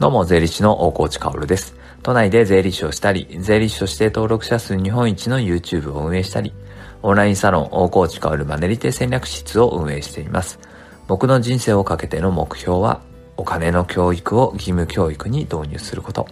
[0.00, 1.74] どうも、税理士の大河内薫です。
[2.04, 6.54] 都内で税理士をしたり、税理士として登録者数日本一の YouTube を運営したり、
[7.02, 10.60] オンラインサロン大河内薫マネリテ戦略室を運営しています。
[11.08, 13.00] 僕の人生をかけての目標は、
[13.36, 16.28] お金の教育を義務教育に導入すること。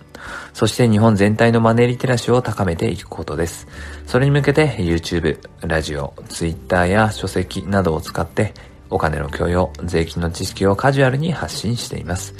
[0.55, 3.67] そして日本全体のマネーリテラシーを高めていくことです。
[4.07, 8.55] それに向けて YouTube、ラジオ、Twitter や書籍などを使って
[8.91, 12.33] お金の教養、税金の知識をカジュアルに発信しています。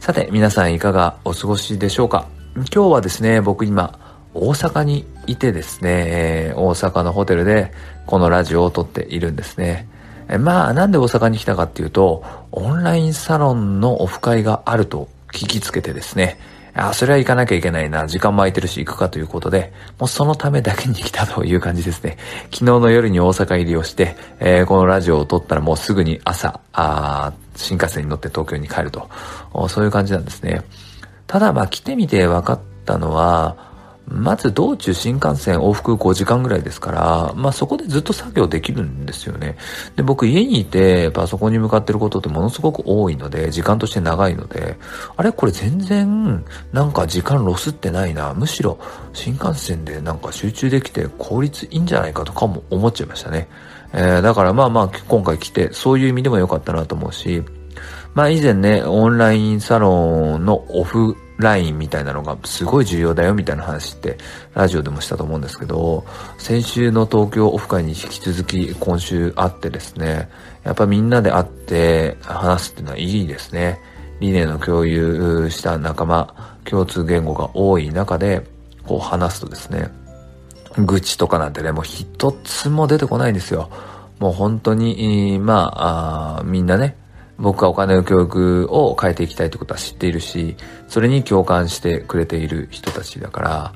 [0.00, 2.28] さて、皆さんいかがお過ごしでしょうか？
[2.54, 3.98] 今日はですね、僕今、
[4.34, 7.72] 大阪にいてですね、えー、大阪のホテルで
[8.06, 9.88] このラジオを撮っているんですね。
[10.28, 16.38] えまあ、なんで大阪に来たかっていうと、オンラインサロンのオフ会があると聞きつけてですね、
[16.74, 22.18] あ、それは行かなきゃいけないな、時間も空いてるし行くかということで、もうそのためだけに来たという感じですね。
[22.52, 29.08] 昨日の夜に大阪入りをして、えー、このラジオを撮ったらもうすぐに朝、あ新幹線に乗って東京に帰ると、
[29.68, 30.62] そういう感じなんですね。
[31.26, 33.64] ただまあ来てみて分かったのは、
[34.08, 39.56] まず道中新幹線往復5時間ぐらいですから、まあそこでずっと作業できるんですよね。
[39.96, 44.78] で、僕家にいてパソコンに向かってることってものすごく多いので、時間として長いので、
[45.16, 48.32] あれこれ全然なんか時間ロスってないな。
[48.32, 48.78] むしろ
[49.12, 53.48] 新幹線でなんか集中できて効率いいんじゃないかとかも思っちゃいましたね。
[53.96, 57.42] えー、だからまあまあ今回来てそういう意味でも良かったなと思うし、
[58.14, 64.18] まあ以前ね、オンラインサロンのオフラインみたいなのがすごい重要だよみたいな話って
[64.54, 66.04] ラジオでもしたと思うんですけど、
[66.36, 70.28] 先週の東京オフ会に引き続き今週会ってですね、
[70.62, 73.80] やっぱみんなで会って話すっていうのはいいですね。
[74.20, 78.46] 理念の共有した仲間、共通言語が多い中で
[78.86, 79.88] こう話すとですね、
[80.78, 83.70] 愚痴とかなんてね、もう一つも出てこないんですよ。
[84.18, 86.96] もう本当に、まあ、あみんなね、
[87.38, 90.56] 僕はお金の教育を変えていきたいってことは知っているし、
[90.88, 93.72] それに共感してくれている人たちだから、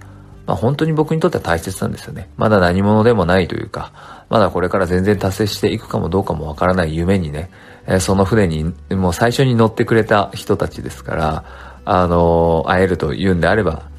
[0.46, 2.30] まあ本当に僕にとっては大切なんですよね。
[2.36, 3.92] まだ何者でもないというか、
[4.30, 7.50] まだこれから全然達成していくかもどうかもわからない夢にね、
[7.86, 11.44] え、その船にもう最初に乗ってくれた人たちですから、
[11.84, 13.89] あの、会えると言うんであれば、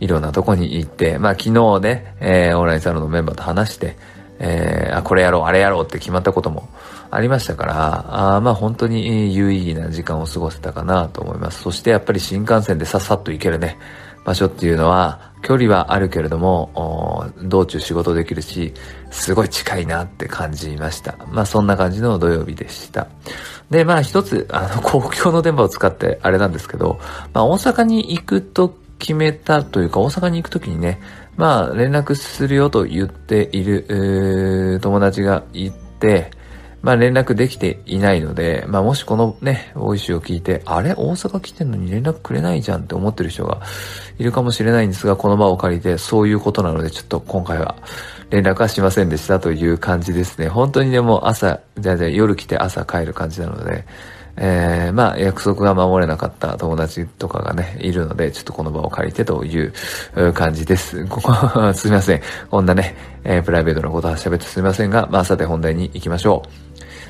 [0.00, 3.96] いろんなとこに行って、まあ昨日ね、えー、オンラインサロンのメンバーと話して、
[4.38, 6.68] えー、あ、これやろう、あれやろうって決まったことも
[7.10, 11.62] ありましたから、あまあ本当に有意義な時間を過ごせたかなと思います。
[11.62, 13.78] そしてやっぱり新幹線でさっさっと行けるね、
[14.24, 18.74] 場所っていうのは、距離はあるけれども、道中仕事できるし、
[19.10, 21.14] すごい近いなって感じました。
[21.30, 23.06] まあそんな感じの土曜日でした。
[23.70, 26.98] で、まあ一つ、あの、公共の電波を使ってあれなんですけど、
[27.32, 31.00] まあ大阪に行くと決めたというか、大阪に行くときにね、
[31.36, 36.32] まあ連絡するよと言っている、友達がいて、
[36.82, 40.92] まあ連絡できていないので、まあもしこのね、ボイスを聞いて、あれ？
[40.94, 43.62] 大阪来てんのに連絡くれないじゃんって思ってる人が
[44.18, 47.76] いるかもしれないんですが、この場を借りてそういうことなので、ちょっと今回は
[48.30, 50.48] 連絡はしませんでしたという感じですね。
[50.48, 53.84] 本当にでも朝、じゃあじゃあ夜来て朝帰る感じなので、
[54.38, 59.72] えー、まあ、約束が守れなかった友達とかがね、いるので、ちょっとこの場を借りてという
[60.34, 61.06] 感じです。
[61.06, 61.32] ここ
[61.72, 62.22] すみません。
[62.50, 66.48] こんなね、えー、プライベートなことは喋ってすみませんが、まあ、さて本題に行きましょう。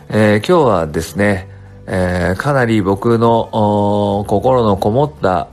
[0.09, 1.49] えー、今日はですね、
[1.87, 5.49] えー、かなり僕の心のこもった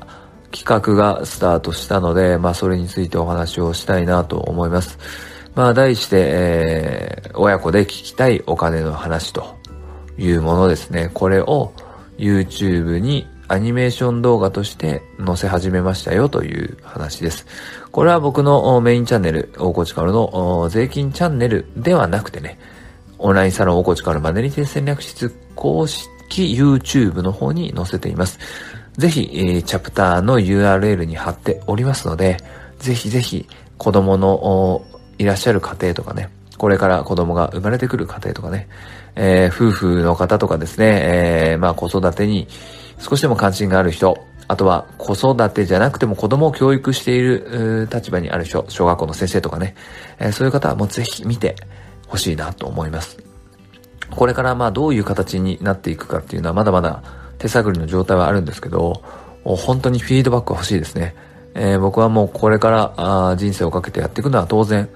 [0.52, 5.00] 企画がスタートしたので、まあ、それについてお話をしたいなと思います。
[5.56, 9.63] まあ、題して、えー、親子で聞きたいお金の話と
[10.18, 11.10] いうものですね。
[11.14, 11.74] これを
[12.18, 17.46] YouTube にアニメーション動画として載せ始めましたよという話です。
[17.92, 22.58] これは僕のメインチャンネル、大河内かるの税金チャンネルではなくてね、
[23.20, 26.10] オンラインサロン大河内かるマネリティ戦略室公式
[26.56, 28.40] YouTube の方に載せています。
[28.98, 32.38] ぜひ、えー、チャプターの URL に貼っておりますので、
[32.80, 33.48] ぜひぜひ
[33.78, 34.84] 子供の
[35.18, 36.30] いらっしゃる家庭とかね、
[36.64, 38.70] これから子供が生まれてくる家庭とかね、
[39.18, 41.02] えー、夫婦の方とかですね、
[41.52, 42.48] えー、まあ子育てに
[43.00, 49.76] 少しでも関心がある人、あとは子育てじゃなくても子供を教育している立場にある人、小学校の先生とかね、
[50.20, 51.58] えー、そういう方はもうぜひ見て
[52.08, 53.22] ほしいなと思います。
[54.10, 57.04] これからまあどういう形になっていくかっていうのはまだまだ
[57.40, 59.04] 手探りの状態はあるんですけど、
[59.44, 61.14] 本当にフィードバック欲しいですね。
[61.56, 62.94] えー、僕はもうこれから
[63.32, 64.88] あ人生をかけてやっていくのは当然、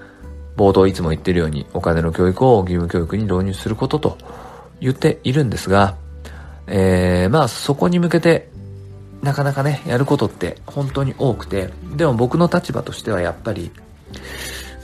[0.58, 4.18] 冒頭いつも言ってるようにお金の教育を義務教育に導入することと
[4.80, 5.96] 言っているんですが、
[6.66, 8.50] えー、まあそこに向けて
[9.22, 13.70] なかなかね、やることって本当に多くて、でも僕の立場としてはやっぱり、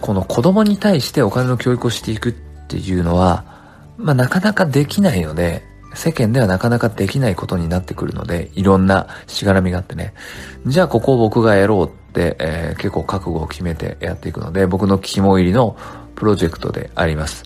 [0.00, 3.44] この子供に対してお金の教育をしていくっていうのは、
[3.96, 5.62] まあなかなかできないので、
[5.94, 10.14] 世間ではなかなかできないことになってくるので、いろんなしがらみがあってね。
[10.66, 15.76] じゃあここを僕がやろうって、えー、結構覚悟を決めてやっていくので、僕の肝入りの
[16.14, 17.44] プロジェクトであります。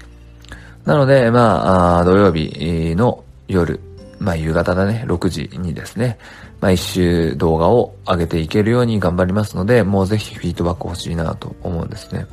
[0.84, 3.80] なので、まあ、土曜日の夜、
[4.18, 6.18] まあ夕方だね、6時にですね、
[6.60, 12.26] 毎週動画を上げていけるように頑張りますので、もうぜひフィードバック欲しいなと思うんですね。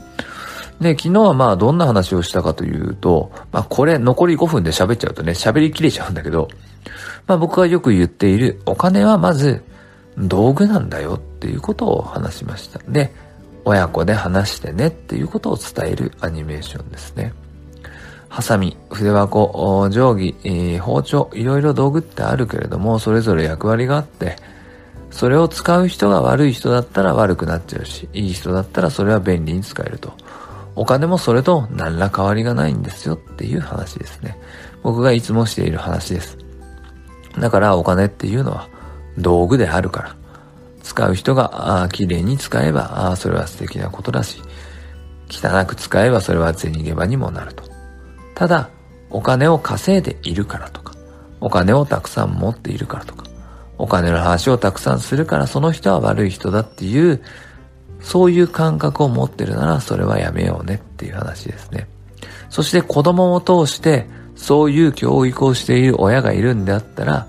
[0.81, 6.47] で、昨日はまあどんな話をしたかというと、まあこれ残り5分で喋っちゃうとね、喋りきれちゃうんだけど、
[7.27, 9.63] まあ僕がよく言っているお金はまず
[10.17, 12.79] 道具なんだよっていうことを話しました。
[12.87, 13.13] で、
[13.65, 17.33] 親子で話してねっていうことを伝えるアニメーションですね。
[18.29, 24.35] ハサミ、筆箱、定規、えー、包丁、いろいろ道具ってあるけれども、それぞれ役割があって、
[25.09, 30.13] それを使う人が悪い人だったら悪くなっちゃうし、いい人だったらそれは便利に使えると。
[30.75, 34.37] お金もそれと何ら変わりがないんですよっていう話ですね。
[34.83, 36.37] 僕がいつもしている話です。
[37.39, 38.67] だからお金っていうのは
[39.17, 40.15] 道具であるから、
[40.83, 44.41] 使う人が綺麗に使えばあそれは素敵なことだし、
[45.29, 47.63] 汚く使えばそれは銭ゲバにもなると。
[48.35, 48.69] ただ、
[49.09, 50.93] お金を稼いでいるからとか、
[51.41, 53.25] お金をたくさん持っているからとか、
[53.77, 57.21] お金の話をたくさんするからその人は悪い人だっていう、
[58.01, 61.87] そういう感覚を持ってるならそれはやめようねっていう話ですね。
[62.49, 67.27] そして子供を通してそういう教育をしている親がいるんであったら、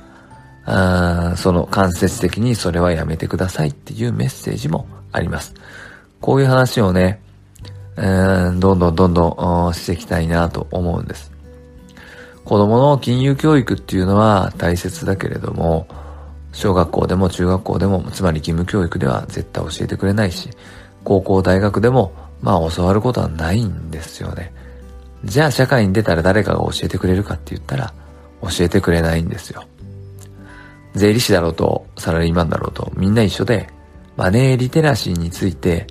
[0.67, 5.55] あその間接的にそれはやめてくださいっていうメッセージもあります。
[6.21, 7.21] こういう話をね、
[7.97, 11.33] どんどんどんどんしていきたいなと思うんです。
[12.45, 15.87] 子供の金融教育っていうのは大切だけれども、
[16.53, 20.51] 小学校でも中学校でも、つまり義務教育では絶対教えてくれないし、
[21.05, 24.53] 高校大学でも、まあ教わることはないんですよね。
[25.25, 27.93] じゃあ社会に出たら誰かが教えてくれるかって言ったら、
[28.43, 29.65] 教えてくれないんですよ。
[30.97, 33.69] 税理士だろうと、サラリーマンだろうと、みんな一緒で、
[34.17, 35.87] マネーリテラシーについて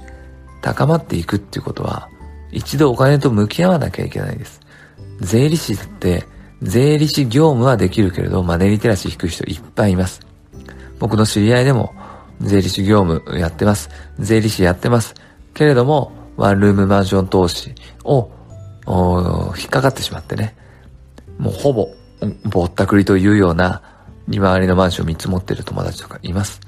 [0.61, 2.09] 高まっていくっていうことは、
[2.51, 4.61] 一度お金と向き合わなきゃいけないです。
[5.21, 6.25] 税理士って、
[6.63, 10.21] 税理士業務はできるけれど、マネーリテラシー低い人いっぱいいます。
[10.97, 11.93] 僕の知り合いでも、
[12.41, 13.89] 税理士業務やってます。
[14.17, 15.13] 税理士やってます。
[15.53, 18.31] けれども、ワンルームマンション投資を、
[19.57, 20.55] 引っかかってしまってね。
[21.37, 21.89] もうほぼ、
[22.45, 23.83] ぼったくりというような、
[24.27, 26.62] 利回りのマンション3つ持ってる友達とかいます。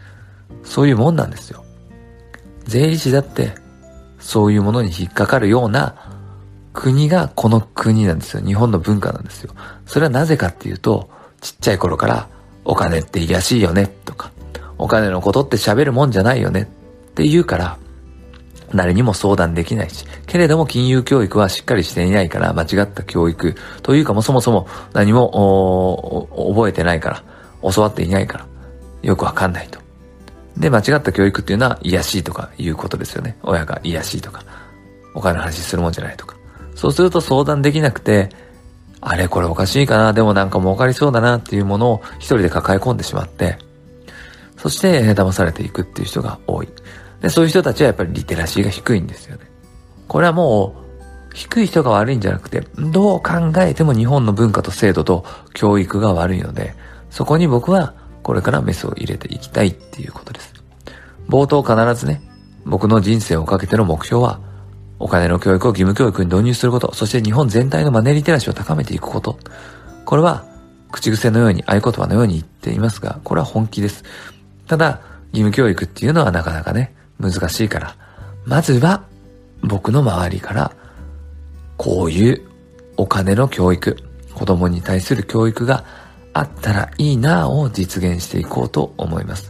[0.64, 1.64] そういうもんなんですよ。
[2.66, 3.54] 税理士だって、
[4.20, 5.96] そういうものに引っかかるような
[6.74, 8.46] 国がこの国なんですよ。
[8.46, 9.54] 日本の文化なんですよ。
[9.86, 11.10] それはなぜかっていうと、
[11.42, 12.28] ちっちゃい頃から
[12.66, 14.32] お金っていやしいよねとか、
[14.78, 16.66] お金のことって喋るもんじゃないよねっ
[17.14, 17.78] て言うから、
[18.76, 27.24] 誰にも相談できないし、けれども金融教育はしっかりしていないから間違った教育というかもそもそも何も覚えてないから、
[27.62, 28.48] 教わっていないから、
[29.02, 29.80] よくわかんないと。
[30.58, 33.38] で、間違った教育っていうのは、癒しいとかいうことですよね。
[33.44, 34.44] 親が癒しいとか、
[35.14, 36.36] お金の話するもんじゃないとか。
[36.76, 38.30] そうすると相談できなくて、
[39.02, 43.58] あれこれおかしいかな、でもなんか儲かりそうだなっていうものを一人で抱え込んでしまって、
[44.58, 46.70] そして騙されていくっていう人が多い。
[47.22, 49.50] で、そういう人たちはやっぱりリテラシーが低いんですよね。
[50.08, 50.88] これはもう、
[51.34, 55.24] 低い人が悪いんじゃなくて、どう考えても日本の文化と制度と
[55.54, 56.76] 教育が悪いので、
[57.10, 60.54] そこに僕はこれからメスを入れていきたいっていうことです。
[61.30, 62.22] 冒頭必ずね、
[62.66, 64.40] 僕の人生をかけての目標は、
[65.00, 69.38] お金の教育を義務教育に導入すること、そして日本全体のマネーリテラシーを高めていくこと。
[70.06, 70.46] これは、
[70.92, 74.04] 口癖のように、合言葉のように言っていますが、これは本気です。
[74.68, 77.96] ただ、義務教育っていうのはなかなかね、難しいから、
[78.46, 79.04] まずは、
[79.62, 80.72] 僕の周りから、
[81.78, 82.42] こういう
[82.98, 83.98] お金の教育、
[84.34, 85.84] 子供に対する教育が
[86.40, 89.50] あったらいいなぁを実現していこうと思います。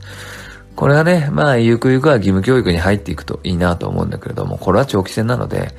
[0.75, 5.73] これがね、まあ、ゆくゆくは義務教育に入っていくといいなと思うんだけれども、これは長期戦なので、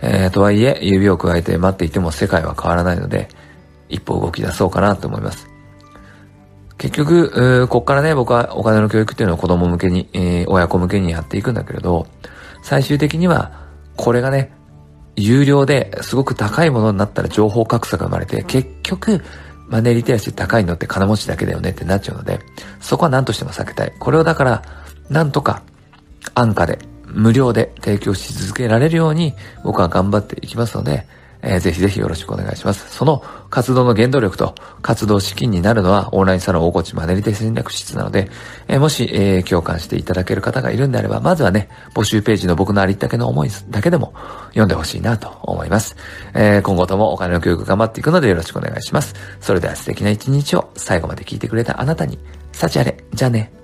[0.00, 3.28] えー、とはいえ、指を加えて待っていても世界は変わらないので、
[3.88, 5.48] 一歩動き出そうかなと思います。
[6.78, 12.06] 結局、こっからね、僕はお金の教育っていうのを子供向けに、えー、親子向けにやっていくんだけれど、
[12.62, 13.52] 最終的には、
[13.96, 14.52] これがね、
[15.16, 19.20] 有料ですごく高いものになったら情報格差が生まれて、結局、
[19.68, 22.40] マネーリテラシー高いのって金持ちだけだよねってなっちゃうので、
[22.80, 23.92] そこは何としても避けたい。
[23.98, 24.62] これをだから、
[25.10, 25.62] なんとか
[26.34, 29.34] 安価で、無料で提供し続けられるように
[29.64, 31.06] 僕は頑張っていきますので、
[31.42, 32.90] えー、ぜひぜひよろしくお願いします。
[32.90, 38.30] その活動の原動力と活動資金になるのはオンラインサロン大河内マネリテ戦略室なので、
[38.66, 44.14] えー、もし、えー、共感していただける方がいるんであれば、まずはね、募集ページの僕のありったけの思いだけでも
[44.48, 45.96] 読んでほしいなと思います。
[46.34, 49.14] えー、今後ともお金の教育頑張っていくのでよろしくお願いします。
[49.40, 52.18] それでは素敵な一日を最後まで聞いてくれたあなたに、
[52.52, 53.57] 幸あれ、じゃあね。